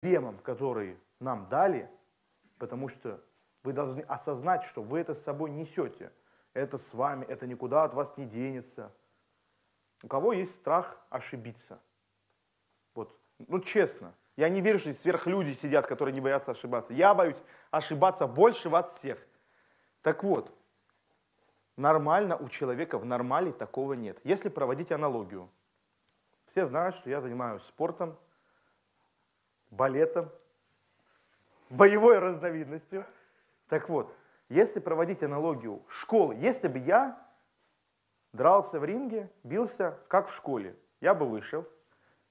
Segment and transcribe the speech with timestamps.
[0.00, 1.90] проблемам, которые нам дали,
[2.58, 3.22] потому что
[3.62, 6.10] вы должны осознать, что вы это с собой несете.
[6.54, 8.92] Это с вами, это никуда от вас не денется.
[10.02, 11.78] У кого есть страх ошибиться?
[12.94, 16.94] Вот, ну честно, я не верю, что сверхлюди сидят, которые не боятся ошибаться.
[16.94, 17.36] Я боюсь
[17.70, 19.18] ошибаться больше вас всех.
[20.00, 20.50] Так вот,
[21.76, 24.18] нормально у человека в нормале такого нет.
[24.24, 25.50] Если проводить аналогию,
[26.46, 28.16] все знают, что я занимаюсь спортом,
[29.70, 30.30] балетом,
[31.68, 33.04] боевой разновидностью.
[33.68, 34.14] Так вот,
[34.48, 37.18] если проводить аналогию школы, если бы я
[38.32, 41.66] дрался в ринге, бился, как в школе, я бы вышел,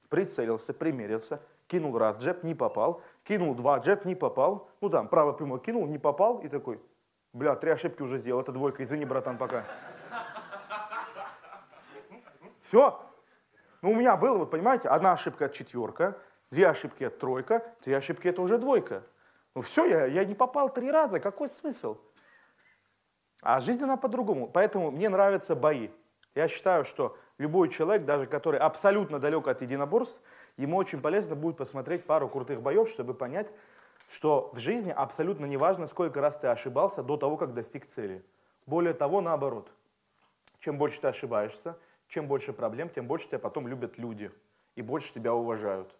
[0.09, 5.34] прицелился, примерился, кинул раз, джеб не попал, кинул два, джеб не попал, ну там, правое
[5.34, 6.81] прямое кинул, не попал, и такой,
[7.34, 9.64] бля, три ошибки уже сделал, это двойка, извини, братан, пока.
[12.64, 13.02] Все.
[13.81, 16.20] Ну, у меня было, вот понимаете, одна ошибка от четверка,
[16.52, 19.03] две ошибки от тройка, три ошибки это уже двойка.
[19.55, 21.97] Ну все, я, я не попал три раза, какой смысл?
[23.41, 24.47] А жизнь она по-другому.
[24.47, 25.89] Поэтому мне нравятся бои.
[26.36, 30.22] Я считаю, что любой человек, даже который абсолютно далек от единоборств,
[30.58, 33.47] ему очень полезно будет посмотреть пару крутых боев, чтобы понять,
[34.11, 38.23] что в жизни абсолютно не важно, сколько раз ты ошибался до того, как достиг цели.
[38.66, 39.72] Более того, наоборот.
[40.59, 41.78] Чем больше ты ошибаешься,
[42.09, 44.31] чем больше проблем, тем больше тебя потом любят люди
[44.75, 45.95] и больше тебя уважают.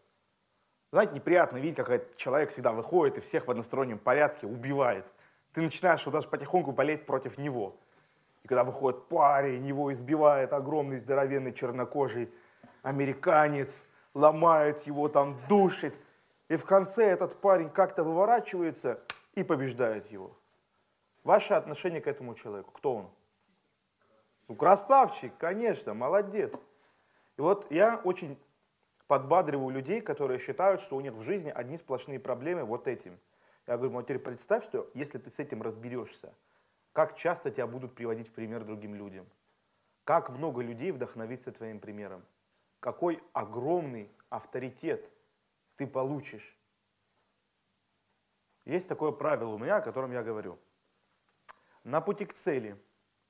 [0.92, 5.06] Знаете, неприятно видеть, как человек всегда выходит и всех в одностороннем порядке убивает.
[5.54, 7.76] Ты начинаешь вот даже потихоньку болеть против него.
[8.44, 12.32] И когда выходит парень, его избивает огромный здоровенный чернокожий
[12.82, 13.84] американец,
[14.16, 15.94] ломает его там, душит.
[16.48, 19.00] И в конце этот парень как-то выворачивается
[19.36, 20.36] и побеждает его.
[21.24, 23.10] Ваше отношение к этому человеку, кто он?
[24.48, 26.54] Ну, красавчик, конечно, молодец.
[27.38, 28.40] И вот я очень
[29.10, 33.20] подбадриваю людей, которые считают, что у них в жизни одни сплошные проблемы вот этим.
[33.66, 36.32] Я говорю, вот теперь представь, что если ты с этим разберешься,
[36.94, 39.26] как часто тебя будут приводить в пример другим людям.
[40.04, 42.24] Как много людей вдохновится твоим примером.
[42.80, 45.10] Какой огромный авторитет
[45.76, 46.56] ты получишь.
[48.64, 50.60] Есть такое правило у меня, о котором я говорю.
[51.84, 52.78] На пути к цели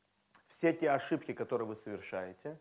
[0.50, 2.60] –все те ошибки, которые вы совершаете,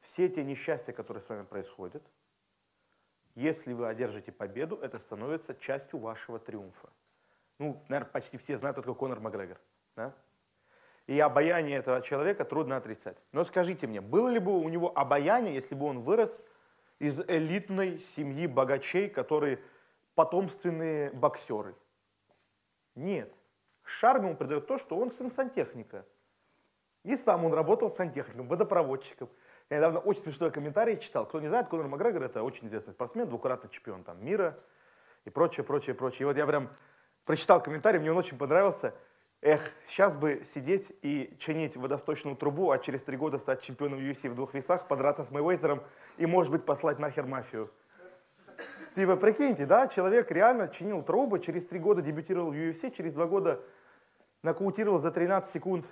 [0.00, 2.02] все те несчастья, которые с вами происходят,
[3.34, 6.90] если вы одержите победу, это становится частью вашего триумфа.
[7.58, 9.58] Ну, наверное, почти все знают, кто такой Конор Макгрегор.
[9.96, 10.14] Да?
[11.06, 13.16] И обаяние этого человека трудно отрицать.
[13.32, 16.40] Но скажите мне, было ли бы у него обаяние, если бы он вырос
[16.98, 19.60] из элитной семьи богачей, которые
[20.14, 21.74] потомственные боксеры?
[22.94, 23.32] Нет.
[23.82, 26.06] Шарм ему придает то, что он сын сантехника–
[27.04, 29.28] и сам он работал сантехником, водопроводчиком.
[29.72, 31.24] Я недавно очень смешной комментарий читал.
[31.24, 34.58] Кто не знает, Конор Макгрегор это очень известный спортсмен, двукратный чемпион там, мира
[35.24, 36.20] и прочее, прочее, прочее.
[36.20, 36.68] И вот я прям
[37.24, 38.92] прочитал комментарий, мне он очень понравился.
[39.40, 44.28] Эх, сейчас бы сидеть и чинить водосточную трубу, а через три года стать чемпионом UFC
[44.28, 45.82] в двух весах, подраться с Мэйвезером
[46.18, 47.70] и, может быть, послать нахер мафию.
[48.94, 53.24] Типа, прикиньте, да, человек реально чинил трубы, через три года дебютировал в UFC, через два
[53.24, 53.58] года
[54.42, 55.86] нокаутировал за 13 секунд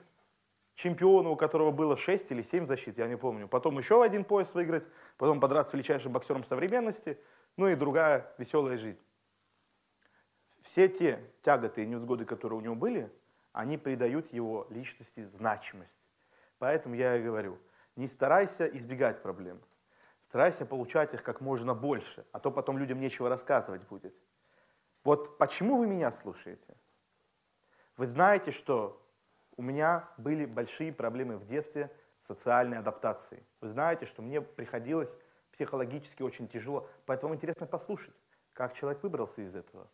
[0.80, 3.48] чемпиону, у которого было 6 или 7 защит, я не помню.
[3.48, 4.84] Потом еще один пояс выиграть,
[5.18, 7.18] потом подраться с величайшим боксером современности,
[7.56, 9.04] ну и другая веселая жизнь.
[10.62, 13.12] Все те тяготы и невзгоды, которые у него были,
[13.52, 16.00] они придают его личности значимость.
[16.58, 17.58] Поэтому я и говорю,
[17.96, 19.60] не старайся избегать проблем,
[20.22, 24.14] старайся получать их как можно больше, а то потом людям нечего рассказывать будет.
[25.04, 26.76] Вот почему вы меня слушаете?
[27.96, 29.02] Вы знаете, что
[29.60, 31.90] у меня были большие проблемы в детстве
[32.22, 33.44] социальной адаптации.
[33.60, 35.14] Вы знаете, что мне приходилось
[35.52, 36.88] психологически очень тяжело.
[37.04, 38.14] Поэтому интересно послушать,
[38.54, 39.86] как человек выбрался из этого.